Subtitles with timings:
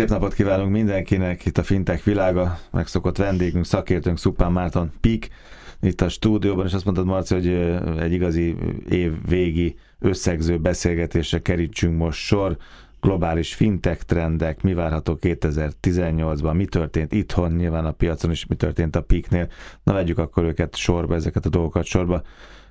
[0.00, 5.28] Szép napot kívánunk mindenkinek, itt a Fintech világa, megszokott vendégünk, szakértőnk Szupán Márton Pik,
[5.80, 7.48] itt a stúdióban, és azt mondtad, Marci, hogy
[7.98, 8.56] egy igazi
[8.88, 12.56] év végi összegző beszélgetésre kerítsünk most sor.
[13.00, 18.96] Globális fintech trendek, mi várható 2018-ban, mi történt itthon, nyilván a piacon is, mi történt
[18.96, 19.48] a Piknél.
[19.82, 22.22] Na vegyük akkor őket sorba, ezeket a dolgokat sorba.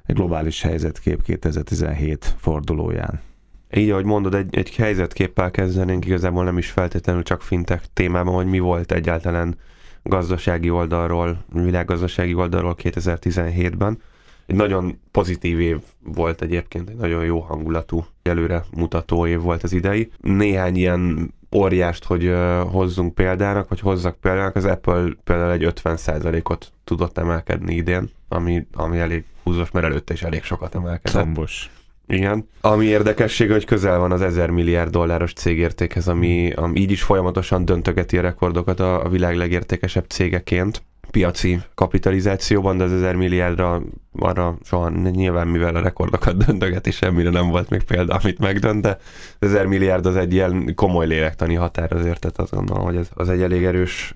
[0.06, 3.29] Egy globális helyzetkép 2017 fordulóján.
[3.74, 8.46] Így, ahogy mondod, egy, egy helyzetképpel kezdenénk, igazából nem is feltétlenül csak fintek témában, hogy
[8.46, 9.58] mi volt egyáltalán
[10.04, 14.02] gazdasági oldalról, világgazdasági oldalról 2017-ben.
[14.46, 19.74] Egy nagyon pozitív év volt egyébként, egy nagyon jó hangulatú, előre mutató év volt az
[19.74, 20.12] idei.
[20.22, 22.34] Néhány ilyen óriást, hogy
[22.72, 29.00] hozzunk példának, vagy hozzak példának, az Apple például egy 50%-ot tudott emelkedni idén, ami, ami
[29.00, 31.24] elég húzós, mert előtte is elég sokat emelkedett.
[31.24, 31.70] Tombos.
[32.10, 32.48] Igen.
[32.62, 37.66] Ami érdekessége, hogy közel van az 1000 milliárd dolláros cégértékhez, ami, ami így is folyamatosan
[37.66, 43.82] döntögeti a rekordokat a, a világ legértékesebb cégeként piaci kapitalizációban, de az 1000 milliárdra
[44.20, 48.98] arra soha nyilván, mivel a rekordokat döntögeti, semmire nem volt még példa, amit megdönt, de
[49.40, 53.30] 1000 milliárd az egy ilyen komoly lélektani határ azért, tehát azt gondolom, hogy ez az
[53.30, 54.14] egy elég erős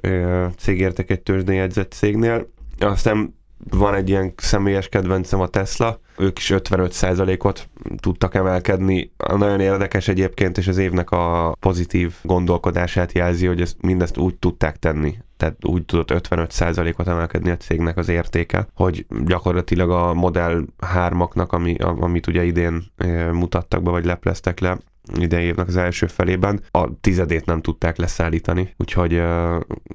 [0.58, 2.48] cégérték egy tőzsdén jegyzett cégnél.
[2.80, 9.12] Aztán van egy ilyen személyes kedvencem a Tesla, ők is 55%-ot tudtak emelkedni.
[9.36, 14.78] Nagyon érdekes egyébként, és az évnek a pozitív gondolkodását jelzi, hogy ezt, mindezt úgy tudták
[14.78, 21.48] tenni, tehát úgy tudott 55%-ot emelkedni a cégnek az értéke, hogy gyakorlatilag a Model 3-aknak,
[21.48, 22.84] ami, amit ugye idén
[23.32, 24.78] mutattak be, vagy lepleztek le,
[25.20, 29.18] idei évnek az első felében, a tizedét nem tudták leszállítani, úgyhogy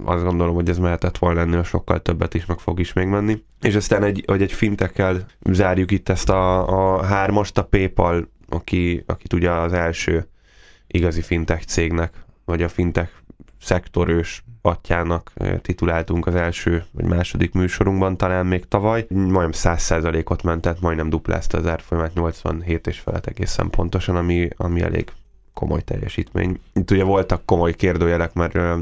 [0.04, 3.42] azt gondolom, hogy ez mehetett volna ennél sokkal többet is, meg fog is még menni.
[3.60, 9.04] És aztán egy, hogy egy fintekkel zárjuk itt ezt a, a hármast, a PayPal, aki,
[9.06, 10.28] aki ugye az első
[10.86, 12.14] igazi fintech cégnek,
[12.44, 13.10] vagy a fintech
[13.60, 19.06] szektorős atyának tituláltunk az első vagy második műsorunkban, talán még tavaly.
[19.08, 25.12] Majdnem 100%-ot mentett, majdnem duplázta az árfolyamát, 87 és felett egészen pontosan, ami, ami elég
[25.58, 26.58] komoly teljesítmény.
[26.72, 28.74] Itt ugye voltak komoly kérdőjelek, mert ö,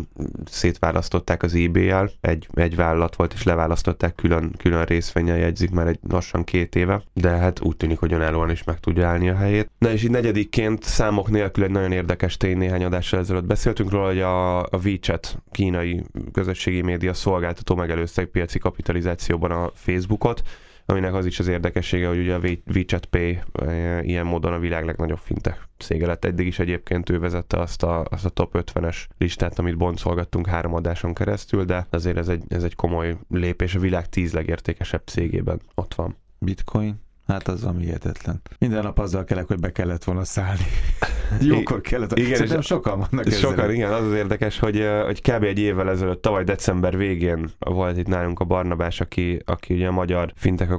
[0.45, 5.99] szétválasztották az eBay-el, egy, egy vállalat volt, és leválasztották külön, külön részvényel jegyzik már egy
[6.09, 9.71] lassan két éve, de hát úgy tűnik, hogy önállóan is meg tudja állni a helyét.
[9.79, 14.07] Na és így negyedikként számok nélkül egy nagyon érdekes tény néhány adással ezelőtt beszéltünk róla,
[14.07, 20.43] hogy a, a WeChat kínai közösségi média szolgáltató megelőzte piaci kapitalizációban a Facebookot,
[20.87, 22.41] aminek az is az érdekessége, hogy ugye a
[22.75, 26.25] WeChat Pay e, ilyen módon a világ legnagyobb fintech cége lett.
[26.25, 30.75] Eddig is egyébként ő vezette azt a, azt a top 50-es listát, amit boncolgattunk három
[30.75, 35.61] adáson keresztül, de azért ez egy, ez egy komoly lépés a világ tíz legértékesebb cégében
[35.75, 36.17] ott van.
[36.39, 37.05] Bitcoin?
[37.27, 38.41] Hát az ami hihetetlen.
[38.59, 40.67] Minden nap azzal kellek, hogy be kellett volna szállni.
[41.41, 42.19] Jókor kellett.
[42.19, 43.39] Igen, Szerintem sokan vannak ezzel.
[43.39, 43.93] Sokan, igen.
[43.93, 45.43] Az az érdekes, hogy, hogy kb.
[45.43, 49.93] egy évvel ezelőtt, tavaly december végén volt itt nálunk a Barnabás, aki, aki ugye a
[49.93, 50.71] magyar fintek,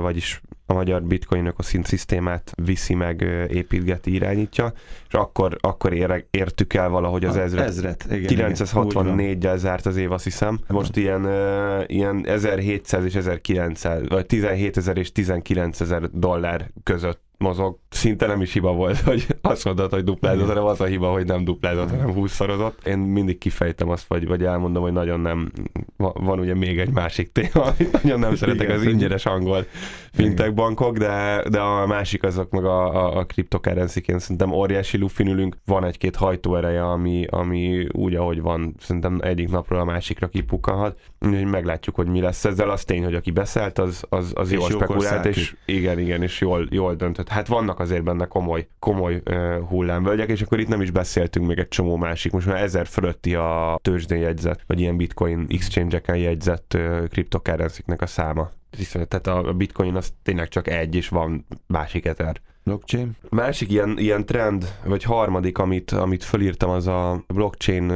[0.00, 0.40] vagyis
[0.70, 4.72] a magyar bitcoin ökoszint szisztémát viszi meg, építgeti, irányítja,
[5.08, 7.66] és akkor, akkor ér, értük el valahogy az ezret.
[7.66, 10.58] ezret igen, 964-gel zárt az év, azt hiszem.
[10.68, 17.27] Most ilyen, uh, ilyen 1700 és 1900, vagy 17 ezer és 19 ezer dollár között
[17.38, 17.78] mozog.
[17.88, 21.26] Szinte nem is hiba volt, hogy azt mondod, hogy duplázott, hanem az a hiba, hogy
[21.26, 22.86] nem duplázott, hanem húszszorozott.
[22.86, 25.52] Én mindig kifejtem azt, vagy, vagy elmondom, hogy nagyon nem,
[25.96, 29.66] van ugye még egy másik téma, amit nagyon nem szeretek, az ingyenes angol
[30.12, 35.26] fintech bankok, de, de a másik azok meg a, a, a cryptocurrency-ként szerintem óriási lufin
[35.26, 40.98] ülünk, van egy-két hajtóereje, ami, ami úgy, ahogy van, szerintem egyik napról a másikra kipukkanhat,
[41.20, 42.70] úgyhogy meglátjuk, hogy mi lesz ezzel.
[42.70, 46.66] Az tény, hogy aki beszélt, az, az, az jól spekulált, és igen, igen, és jól,
[46.70, 50.90] jól döntött hát vannak azért benne komoly, komoly uh, hullámvölgyek, és akkor itt nem is
[50.90, 55.46] beszéltünk még egy csomó másik, most már ezer fölötti a tőzsdén jegyzet, vagy ilyen bitcoin
[55.48, 58.50] exchange-eken jegyzett uh, cryptocurrency a száma.
[58.92, 62.40] Tehát a bitcoin az tényleg csak egy, és van másik ezer.
[62.64, 63.16] Blockchain?
[63.28, 67.90] Másik ilyen, ilyen trend, vagy harmadik, amit, amit fölírtam, az a blockchain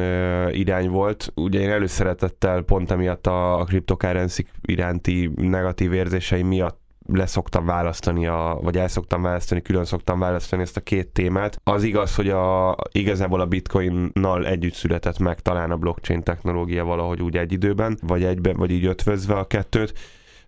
[0.53, 1.33] irány volt.
[1.35, 8.59] Ugye én előszeretettel pont emiatt a, a cryptocurrency iránti negatív érzéseim miatt leszoktam választani, a,
[8.63, 11.61] vagy el szoktam választani, külön szoktam választani ezt a két témát.
[11.65, 17.23] Az igaz, hogy a, igazából a bitcoinnal együtt született meg talán a blockchain technológia valahogy
[17.23, 19.93] úgy egy időben, vagy egyben, vagy így ötvözve a kettőt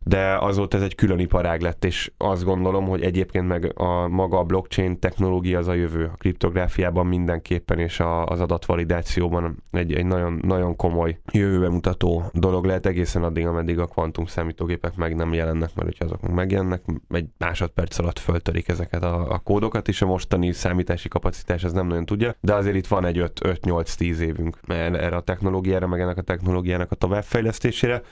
[0.04, 4.38] de azóta ez egy külön iparág lett, és azt gondolom, hogy egyébként meg a maga
[4.38, 6.10] a blockchain technológia az a jövő.
[6.12, 12.64] A kriptográfiában mindenképpen, és a, az adatvalidációban egy, egy nagyon, nagyon komoly jövőbe mutató dolog
[12.64, 17.26] lehet egészen addig, ameddig a kvantum számítógépek meg nem jelennek, mert hogyha azok megjelennek, egy
[17.38, 22.04] másodperc alatt föltörik ezeket a, a kódokat, és a mostani számítási kapacitás ez nem nagyon
[22.04, 26.90] tudja, de azért itt van egy 5-8-10 évünk erre a technológiára, meg ennek a technológiának
[26.90, 28.02] a továbbfejlesztésére.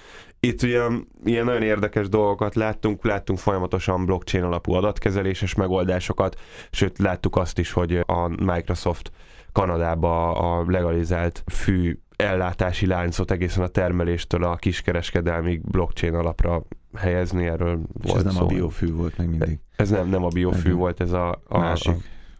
[0.47, 0.81] Itt ugye
[1.25, 6.41] ilyen nagyon érdekes dolgokat láttunk, láttunk folyamatosan blockchain alapú adatkezeléses megoldásokat,
[6.71, 9.11] sőt láttuk azt is, hogy a Microsoft
[9.53, 16.63] Kanadába a legalizált fű ellátási láncot egészen a termeléstől a kiskereskedelmi blockchain alapra
[16.95, 18.45] helyezni, erről És volt ez nem szó.
[18.45, 19.59] a biofű volt még mindig.
[19.77, 21.93] Ez nem, nem a biofű volt, ez a, a, másik.
[21.93, 21.97] a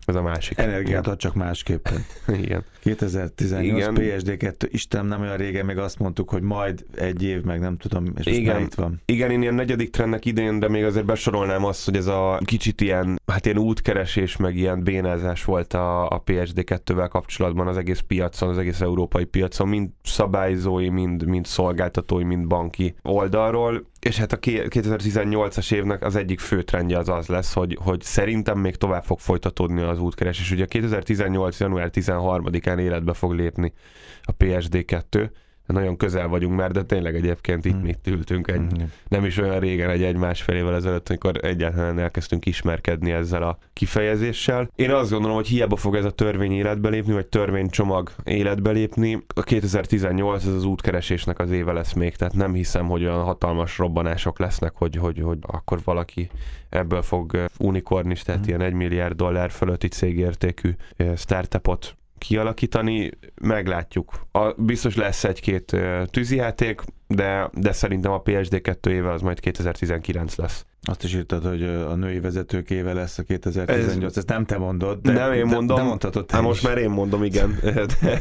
[0.07, 0.59] ez a másik.
[0.59, 2.05] Energiát ad csak másképpen.
[2.43, 2.65] Igen.
[2.81, 4.21] 2018 Igen.
[4.21, 8.05] PSD2, Isten nem olyan régen még azt mondtuk, hogy majd egy év, meg nem tudom,
[8.17, 8.61] és Igen.
[8.61, 9.01] itt van.
[9.05, 12.81] Igen, én ilyen negyedik trendnek idén, de még azért besorolnám azt, hogy ez a kicsit
[12.81, 18.49] ilyen, hát ilyen útkeresés, meg ilyen bénázás volt a, a PSD2-vel kapcsolatban az egész piacon,
[18.49, 24.39] az egész európai piacon, mind szabályzói, mind, mind szolgáltatói, mind banki oldalról és hát a
[24.39, 29.19] 2018-as évnek az egyik fő trendje az az lesz, hogy, hogy szerintem még tovább fog
[29.19, 30.51] folytatódni az útkeresés.
[30.51, 31.61] Ugye 2018.
[31.61, 33.73] január 13-án életbe fog lépni
[34.23, 35.31] a PSD2,
[35.73, 37.83] nagyon közel vagyunk már, de tényleg egyébként itt hmm.
[37.83, 38.93] mit ültünk egy, hmm.
[39.09, 44.71] nem is olyan régen, egy egy felével ezelőtt, amikor egyáltalán elkezdtünk ismerkedni ezzel a kifejezéssel.
[44.75, 49.25] Én azt gondolom, hogy hiába fog ez a törvény életbe lépni, vagy törvénycsomag életbe lépni,
[49.35, 53.79] a 2018 ez az útkeresésnek az éve lesz még, tehát nem hiszem, hogy olyan hatalmas
[53.79, 56.29] robbanások lesznek, hogy, hogy, hogy akkor valaki
[56.69, 58.49] ebből fog unikornis, tehát hmm.
[58.49, 63.11] ilyen egy milliárd dollár fölötti cégértékű eh, startupot kialakítani,
[63.41, 64.27] meglátjuk.
[64.33, 70.67] A, biztos lesz egy-két tűzijáték, de, de szerintem a PSD2 éve az majd 2019 lesz.
[70.83, 74.59] Azt is írtad, hogy a női vezetők éve lesz a 2018, Ez, ezt nem te
[74.59, 77.59] mondod, de nem én mondom, de, mondhatod te hát most már én mondom, igen.
[78.01, 78.21] De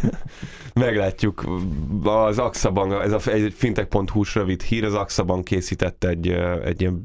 [0.74, 1.44] meglátjuk.
[2.04, 6.28] Az Axaban, ez a egy fintech.hu-s rövid hír, az Axaban készített egy,
[6.64, 7.04] egy ilyen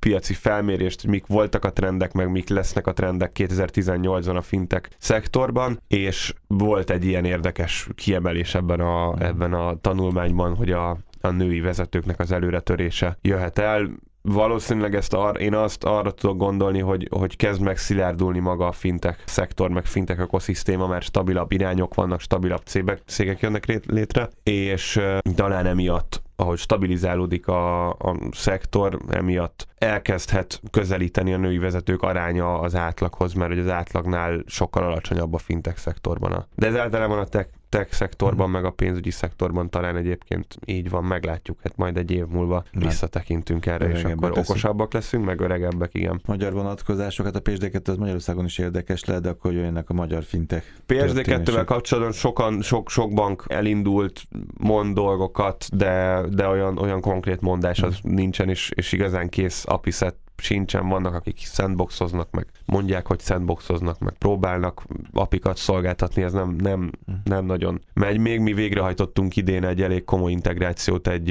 [0.00, 4.88] piaci felmérést, hogy mik voltak a trendek, meg mik lesznek a trendek 2018-ban a fintek
[4.98, 11.30] szektorban, és volt egy ilyen érdekes kiemelés ebben a, ebben a tanulmányban, hogy a, a
[11.30, 13.90] női vezetőknek az előretörése jöhet el.
[14.22, 18.72] Valószínűleg ezt ar, én azt arra tudok gondolni, hogy, hogy kezd meg szilárdulni maga a
[18.72, 22.62] fintek szektor, meg fintek ökoszisztéma, mert stabilabb irányok vannak, stabilabb
[23.06, 25.00] cégek jönnek létre, és
[25.34, 32.74] talán emiatt ahogy stabilizálódik a, a szektor, emiatt elkezdhet közelíteni a női vezetők aránya az
[32.74, 36.46] átlaghoz, mert hogy az átlagnál sokkal alacsonyabb a fintech szektorban.
[36.54, 38.54] De ez általában a tech, tech szektorban, hmm.
[38.54, 42.88] meg a pénzügyi szektorban talán egyébként így van, meglátjuk, hát majd egy év múlva Nem.
[42.88, 44.48] visszatekintünk erre, és akkor leszünk.
[44.48, 46.20] okosabbak leszünk, meg öregebbek, igen.
[46.26, 50.74] Magyar vonatkozásokat, a PSD2 az Magyarországon is érdekes lehet, de akkor jöjjenek a magyar fintek.
[50.88, 54.22] PSD2-vel kapcsolatban sokan, sok, sok bank elindult,
[54.58, 58.14] mond dolgokat, de, de olyan, olyan konkrét mondás az hmm.
[58.14, 64.14] nincsen, és, és igazán kész apiszet sincsen, vannak, akik sandboxoznak, meg mondják, hogy sandboxoznak, meg
[64.18, 64.82] próbálnak
[65.12, 66.90] apikat szolgáltatni, ez nem, nem,
[67.24, 68.18] nem nagyon megy.
[68.18, 71.30] Még mi végrehajtottunk idén egy elég komoly integrációt egy,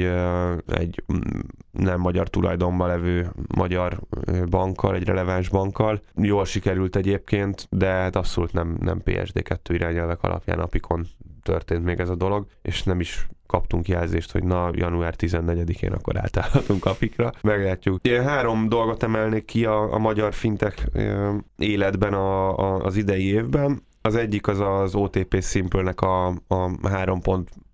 [0.66, 1.04] egy
[1.70, 4.00] nem magyar tulajdonban levő magyar
[4.48, 6.00] bankkal, egy releváns bankkal.
[6.14, 11.06] Jól sikerült egyébként, de hát abszolút nem, nem PSD2 irányelvek alapján apikon
[11.42, 16.16] történt még ez a dolog, és nem is kaptunk jelzést, hogy na, január 14-én akkor
[16.18, 17.32] átállhatunk apikra.
[17.42, 18.06] Meglátjuk.
[18.06, 20.86] Én három dolgot emelnék ki a, a magyar fintek
[21.56, 23.82] életben a, a, az idei évben.
[24.02, 26.70] Az egyik az az OTP Simple-nek a, a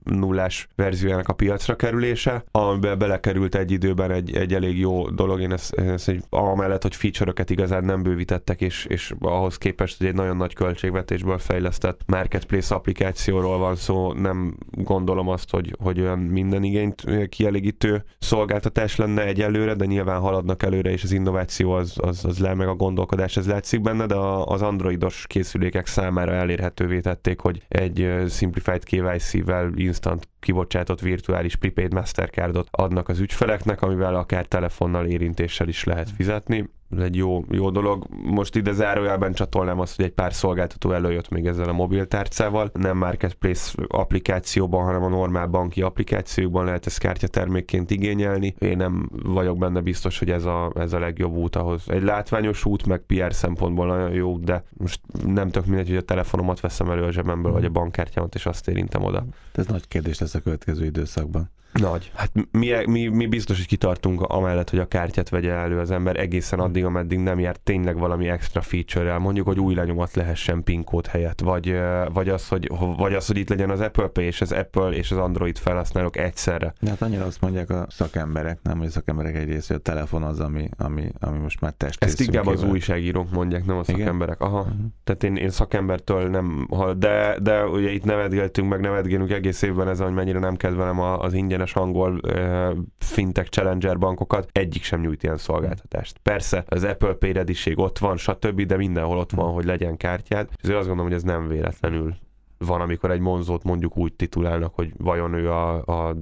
[0.07, 5.53] nullás verziójának a piacra kerülése, amiben belekerült egy időben egy, egy elég jó dolog, én
[5.53, 10.15] ezt, ezt egy, amellett, hogy feature-öket igazán nem bővítettek, és, és ahhoz képest, hogy egy
[10.15, 16.63] nagyon nagy költségvetésből fejlesztett marketplace applikációról van szó, nem gondolom azt, hogy, hogy olyan minden
[16.63, 22.39] igényt kielégítő szolgáltatás lenne egyelőre, de nyilván haladnak előre, és az innováció az, az, az
[22.39, 24.15] le, meg a gondolkodás, ez látszik benne, de
[24.45, 32.69] az androidos készülékek számára elérhetővé tették, hogy egy simplified KYC-vel instant kibocsátott virtuális prepaid Mastercardot
[32.71, 38.07] adnak az ügyfeleknek, amivel akár telefonnal érintéssel is lehet fizetni ez egy jó, jó dolog.
[38.25, 42.71] Most ide zárójelben csatolnám azt, hogy egy pár szolgáltató előjött még ezzel a mobiltárcával.
[42.73, 48.55] Nem Marketplace applikációban, hanem a normál banki applikációban lehet ezt kártyatermékként igényelni.
[48.59, 51.85] Én nem vagyok benne biztos, hogy ez a, ez a legjobb út ahhoz.
[51.87, 56.03] Egy látványos út, meg PR szempontból nagyon jó, de most nem tök mindegy, hogy a
[56.03, 59.27] telefonomat veszem elő a zsebemből, vagy a bankkártyámat, és azt érintem oda.
[59.53, 61.51] Ez nagy kérdés lesz a következő időszakban.
[61.81, 62.11] Nagy.
[62.15, 66.21] Hát mi, mi, mi biztos, hogy kitartunk amellett, hogy a kártyát vegye elő az ember
[66.21, 70.85] egészen addig, ameddig nem jár tényleg valami extra feature-rel, mondjuk, hogy új lenyomat lehessen PIN
[70.85, 71.79] kód helyett, vagy,
[72.13, 75.11] vagy, az, hogy, vagy az, hogy itt legyen az Apple Pay és az Apple és
[75.11, 76.75] az Android felhasználók egyszerre.
[76.81, 80.23] De hát annyira azt mondják a szakemberek, nem, hogy a szakemberek egyrészt, hogy a telefon
[80.23, 82.05] az, ami, ami, ami most már test.
[82.05, 84.41] Ezt inkább az újságírók mondják, nem a szakemberek.
[84.41, 84.59] Aha.
[84.61, 84.77] Uh-huh.
[85.05, 90.01] Tehát én, én szakembertől nem, de, de ugye itt nevetgéltünk, meg nevetgélünk egész évben ez,
[90.01, 95.37] hogy mennyire nem kedvelem az ingyenes angol uh, fintech challenger bankokat, egyik sem nyújt ilyen
[95.37, 96.19] szolgáltatást.
[96.19, 97.33] Persze az Apple Pay
[97.75, 101.23] ott van, stb., de mindenhol ott van, hogy legyen kártyád, és azt gondolom, hogy ez
[101.23, 102.17] nem véletlenül
[102.59, 106.17] van, amikor egy monzót mondjuk úgy titulálnak, hogy vajon ő a, a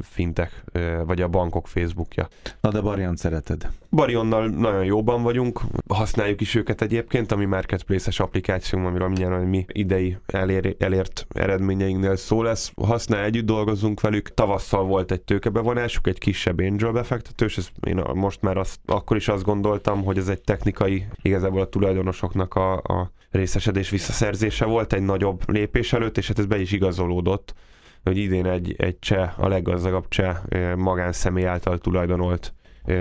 [0.00, 0.64] fintek,
[1.06, 2.28] vagy a bankok Facebookja.
[2.60, 3.70] Na de Barion szereted.
[3.90, 10.16] Barionnal nagyon jóban vagyunk, használjuk is őket egyébként, ami marketplace-es applikáció, amiről mindjárt mi idei
[10.26, 12.72] elér, elért eredményeinknél szó lesz.
[12.76, 14.34] Használ, együtt dolgozunk velük.
[14.34, 19.28] Tavasszal volt egy tőkebevonásuk, egy kisebb angel befektetős, ez én most már azt, akkor is
[19.28, 25.02] azt gondoltam, hogy ez egy technikai, igazából a tulajdonosoknak a, a részesedés visszaszerzése volt egy
[25.02, 27.54] nagyobb lépés előtt, és hát ez be is igazolódott,
[28.02, 30.36] hogy idén egy, egy cseh, a leggazdagabb cseh
[30.76, 32.54] magánszemély által tulajdonolt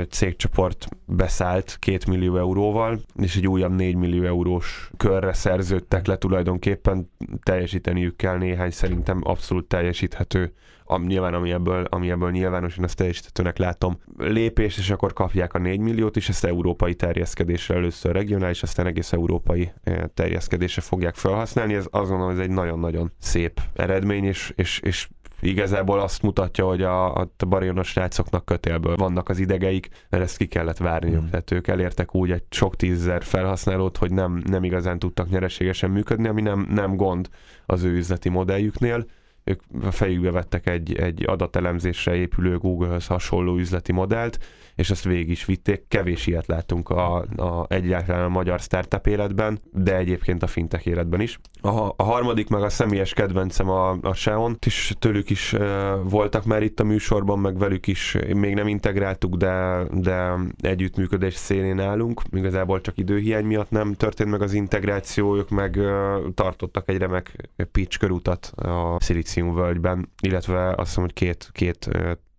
[0.09, 7.09] cégcsoport beszállt két millió euróval, és egy újabb 4 millió eurós körre szerződtek le tulajdonképpen,
[7.43, 10.53] teljesíteniük kell néhány szerintem abszolút teljesíthető
[10.93, 15.53] am, nyilván ami ebből, ami ebből nyilvános, én ezt teljesíthetőnek látom, lépést, és akkor kapják
[15.53, 19.71] a 4 milliót, és ezt európai terjeszkedésre először regionális, aztán egész európai
[20.13, 21.73] terjeszkedésre fogják felhasználni.
[21.73, 25.07] Ez azt gondolom, ez egy nagyon-nagyon szép eredmény, és, és, és
[25.43, 30.45] igazából azt mutatja, hogy a, a barionos srácoknak kötélből vannak az idegeik, mert ezt ki
[30.45, 31.23] kellett várniuk.
[31.23, 31.27] Mm.
[31.27, 36.27] Tehát ők elértek úgy egy sok tízezer felhasználót, hogy nem, nem igazán tudtak nyereségesen működni,
[36.27, 37.29] ami nem, nem gond
[37.65, 39.05] az ő üzleti modelljüknél
[39.43, 44.39] ők a fejükbe vettek egy, egy adatelemzésre épülő Google-höz hasonló üzleti modellt,
[44.75, 45.85] és ezt végig is vitték.
[45.87, 51.21] Kevés ilyet láttunk a, a egyáltalán a magyar startup életben, de egyébként a fintech életben
[51.21, 51.39] is.
[51.61, 56.45] A, a harmadik meg a személyes kedvencem a, a Xeon, és tőlük is e, voltak
[56.45, 62.21] már itt a műsorban, meg velük is még nem integráltuk, de, de együttműködés szélén állunk.
[62.31, 67.49] Igazából csak időhiány miatt nem történt meg az integráció, ők meg e, tartottak egy remek
[67.71, 71.89] pitch körutat a Silicium völgyben, illetve azt hiszem, hogy két, két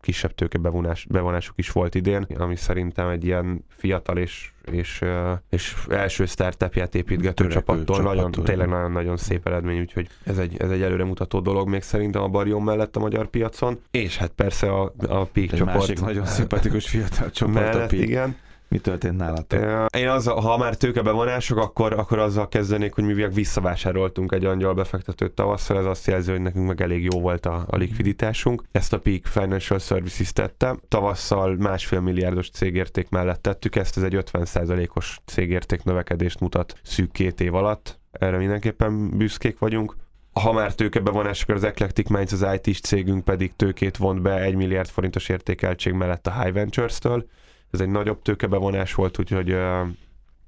[0.04, 5.04] kisebb tőke bevonás, bevonásuk is volt idén, ami szerintem egy ilyen fiatal és, és,
[5.50, 10.82] és első startupját építgető csapattól nagyon, tényleg nagyon-nagyon szép eredmény, úgyhogy ez egy, ez egy
[10.82, 15.24] előremutató dolog még szerintem a Barion mellett a magyar piacon, és hát persze a, a
[15.24, 15.76] Peak egy csoport.
[15.76, 18.02] másik nagyon szimpatikus fiatal csoport mellett, a Peak.
[18.02, 18.36] Igen,
[18.68, 19.88] mi történt nálatok?
[19.96, 25.32] Én az, ha már tőkebevonások, akkor, akkor azzal kezdenék, hogy mi visszavásároltunk egy angyal befektetőt
[25.32, 28.62] tavasszal, ez azt jelzi, hogy nekünk meg elég jó volt a, a likviditásunk.
[28.72, 30.76] Ezt a Peak Financial Services tette.
[30.88, 37.40] Tavasszal másfél milliárdos cégérték mellett tettük, ezt ez egy 50%-os cégérték növekedést mutat szűk két
[37.40, 38.00] év alatt.
[38.12, 39.96] Erre mindenképpen büszkék vagyunk.
[40.32, 44.54] Ha már tőkebevonás, akkor az Eclectic Minds, az IT-s cégünk pedig tőkét vont be 1
[44.54, 47.26] milliárd forintos értékeltség mellett a High Ventures-től
[47.74, 49.56] ez egy nagyobb tőkebevonás volt, úgyhogy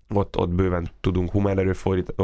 [0.08, 1.58] ott, ott bőven tudunk humán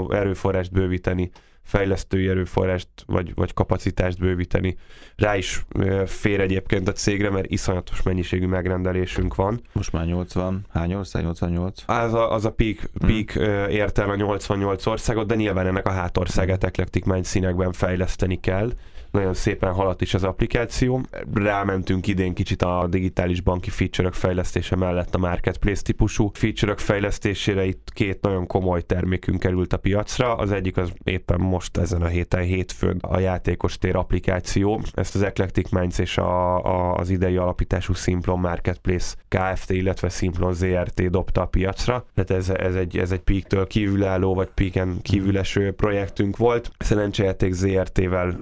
[0.09, 1.30] erőforrást bővíteni,
[1.62, 4.76] fejlesztői erőforrást vagy, vagy kapacitást bővíteni.
[5.16, 5.66] Rá is
[6.06, 9.61] fér egyébként a cégre, mert iszonyatos mennyiségű megrendelésünk van.
[9.73, 11.23] Most már 80, hány ország?
[11.23, 11.82] 88?
[11.87, 13.09] Az a, az a peak, hmm.
[13.09, 13.71] peak hmm.
[13.71, 18.73] érte a 88 országot, de nyilván ennek a hátországát Mind színekben fejleszteni kell
[19.12, 21.00] nagyon szépen haladt is az applikáció.
[21.35, 27.64] Rámentünk idén kicsit a digitális banki feature fejlesztése mellett a marketplace típusú feature fejlesztésére.
[27.64, 30.35] Itt két nagyon komoly termékünk került a piacra.
[30.35, 34.81] Az egyik az éppen most ezen a héten hétfőn a játékos tér applikáció.
[34.95, 39.71] Ezt az Eclectic Minds és a, a, az idei alapítású Simplon Marketplace Kft.
[39.71, 42.07] illetve Simplon ZRT dobta a piacra.
[42.14, 46.71] Tehát ez, ez egy, ez egy Peak-től kívülálló, vagy Peak-en kívüleső projektünk volt.
[46.78, 48.37] Szerencsejáték ZRT-vel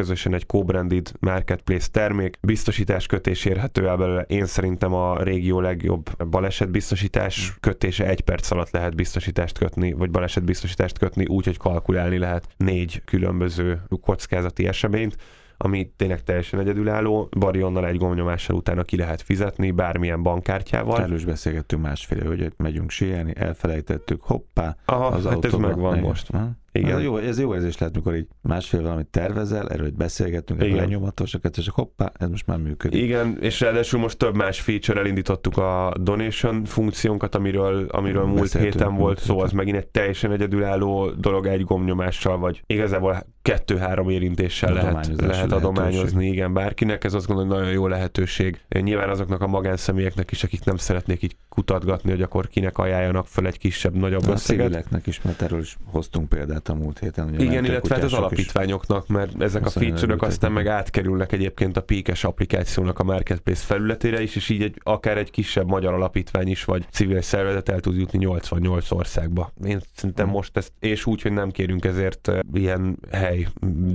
[0.00, 4.22] közösen egy co-branded marketplace termék, biztosítás kötés érhető el belőle.
[4.22, 10.10] Én szerintem a régió legjobb baleset biztosítás kötése egy perc alatt lehet biztosítást kötni, vagy
[10.10, 15.16] baleset biztosítást kötni úgy, hogy kalkulálni lehet négy különböző kockázati eseményt
[15.62, 17.28] ami tényleg teljesen egyedülálló.
[17.38, 21.00] Barionnal egy gomnyomással utána ki lehet fizetni, bármilyen bankkártyával.
[21.00, 26.30] Erről is beszélgettünk másféle, hogy megyünk síelni, elfelejtettük, hoppá, Aha, az hát ez megvan most.
[26.30, 26.50] Ha?
[26.72, 26.96] Igen.
[26.96, 31.44] Ez jó, ez jó érzés lehet, mikor így másfél valamit tervezel, erről beszélgetünk, erről lenyomatosak,
[31.56, 33.02] és hoppá, ez most már működik.
[33.02, 38.94] Igen, és ráadásul most több más feature elindítottuk a donation funkciónkat, amiről, amiről múlt héten
[38.94, 45.20] volt szó, az megint egy teljesen egyedülálló dolog egy gomnyomással, vagy igazából kettő-három érintéssel lehet,
[45.20, 47.04] lehet adományozni, igen, bárkinek.
[47.04, 48.60] Ez azt gondolom, hogy nagyon jó lehetőség.
[48.68, 53.46] Nyilván azoknak a magánszemélyeknek is, akik nem szeretnék így kutatgatni, hogy akkor kinek ajánljanak fel
[53.46, 54.66] egy kisebb, nagyobb a összeget.
[54.66, 57.28] civileknek is, mert erről is hoztunk példát a múlt héten.
[57.28, 61.82] Ugye igen, illetve hát az alapítványoknak, mert ezek a feature aztán meg átkerülnek egyébként a
[61.82, 66.64] Píkes applikációnak a Marketplace felületére is, és így egy, akár egy kisebb magyar alapítvány is,
[66.64, 69.52] vagy civil szervezet el tud jutni 88 országba.
[69.64, 70.34] Én szerintem hmm.
[70.34, 73.29] most ezt, és úgy, hogy nem kérünk ezért ilyen hely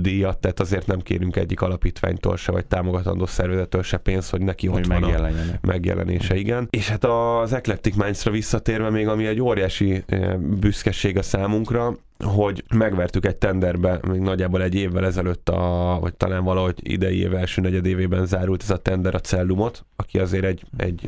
[0.00, 4.66] díjat, tehát azért nem kérünk egyik alapítványtól se, vagy támogatandó szervezettől se pénzt, hogy neki
[4.66, 5.28] hogy ott van a
[5.60, 6.68] megjelenése, igen.
[6.70, 12.64] És hát az Eclectic Minds-ra visszatérve még, ami egy óriási eh, büszkeség a számunkra, hogy
[12.74, 17.60] megvertük egy tenderbe, még nagyjából egy évvel ezelőtt, a, vagy talán valahogy idei év első
[17.60, 21.00] negyedévében zárult ez a tender a Cellumot, aki azért egy, egy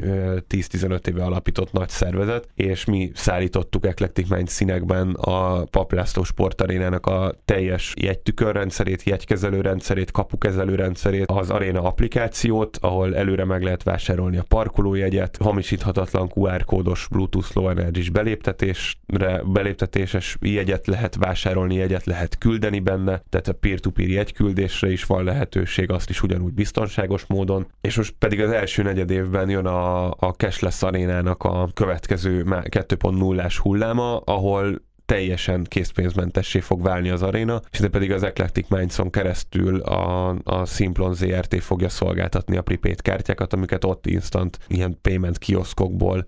[0.49, 7.35] 10-15 éve alapított nagy szervezet, és mi szállítottuk Eclectic Mind színekben a Paplászló sportarénának a
[7.45, 14.45] teljes jegytükörrendszerét, jegykezelő rendszerét, kapukezelő rendszerét, az aréna applikációt, ahol előre meg lehet vásárolni a
[14.49, 22.38] parkolójegyet, hamisíthatatlan QR kódos Bluetooth Low Energy beléptetésre, beléptetéses jegyet lehet lehet vásárolni jegyet, lehet
[22.38, 27.97] küldeni benne, tehát a peer-to-peer jegyküldésre is van lehetőség, azt is ugyanúgy biztonságos módon, és
[27.97, 34.17] most pedig az első negyed évben jön a, a Cashless arénának a következő 2.0-ás hulláma,
[34.17, 40.28] ahol teljesen készpénzmentessé fog válni az aréna, és de pedig az Eclectic Minds-on keresztül a,
[40.45, 46.26] a Simplon ZRT fogja szolgáltatni a prepaid kártyákat, amiket ott instant ilyen payment kioszkokból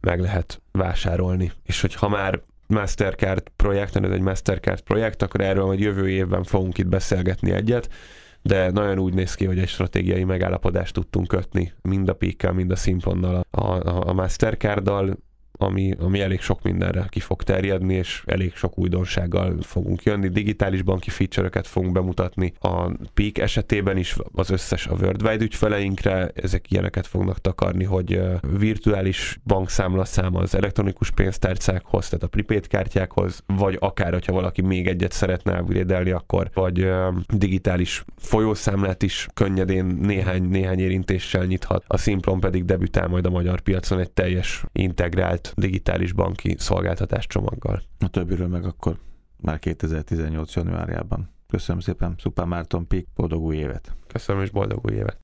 [0.00, 1.52] meg lehet vásárolni.
[1.64, 6.42] És hogy ha már Mastercard projekt, ez egy Mastercard projekt, akkor erről majd jövő évben
[6.42, 7.88] fogunk itt beszélgetni egyet,
[8.42, 12.70] de nagyon úgy néz ki, hogy egy stratégiai megállapodást tudtunk kötni, mind a Pikkel, mind
[12.70, 15.16] a Simplonnal, a, a, a Mastercarddal,
[15.58, 20.28] ami, ami elég sok mindenre ki fog terjedni, és elég sok újdonsággal fogunk jönni.
[20.28, 22.52] Digitális banki feature-öket fogunk bemutatni.
[22.60, 28.20] A Peak esetében is az összes a Worldwide ügyfeleinkre, ezek ilyeneket fognak takarni, hogy
[28.58, 35.12] virtuális bankszámlaszám az elektronikus pénztárcákhoz, tehát a prepaid kártyákhoz, vagy akár, hogyha valaki még egyet
[35.12, 36.90] szeretne upgrade akkor, vagy
[37.26, 41.84] digitális folyószámlát is könnyedén néhány, néhány érintéssel nyithat.
[41.86, 47.82] A Simplon pedig debütál majd a magyar piacon egy teljes integrált digitális banki szolgáltatás csomaggal.
[47.98, 48.98] A többiről meg akkor
[49.36, 50.54] már 2018.
[50.54, 51.30] januárjában.
[51.46, 53.94] Köszönöm szépen, Szupán Márton Pik, boldog új évet!
[54.06, 55.16] Köszönöm és boldog új évet!